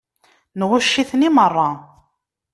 [0.59, 1.69] Nɣucc-iten i meṛṛa.